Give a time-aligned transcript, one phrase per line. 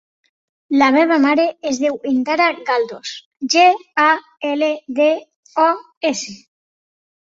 [0.81, 3.13] La meva mare es diu Indara Galdos:
[3.59, 3.69] ge,
[4.09, 4.09] a,
[4.57, 5.11] ela, de,
[5.71, 5.71] o,
[6.15, 6.41] essa.